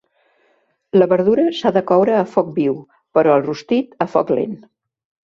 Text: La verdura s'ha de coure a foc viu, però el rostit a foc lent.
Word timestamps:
La 1.01 1.07
verdura 1.11 1.43
s'ha 1.57 1.71
de 1.75 1.83
coure 1.91 2.15
a 2.21 2.23
foc 2.31 2.49
viu, 2.55 2.79
però 3.19 3.37
el 3.41 3.45
rostit 3.49 3.95
a 4.07 4.09
foc 4.15 4.33
lent. 4.39 4.57